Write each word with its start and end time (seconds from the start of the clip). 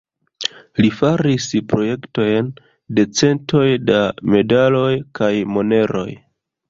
Li 0.85 0.89
faris 1.01 1.49
projektojn 1.73 2.49
de 3.01 3.05
centoj 3.21 3.65
da 3.93 4.01
medaloj 4.37 4.91
kaj 5.21 5.31
moneroj. 5.59 6.09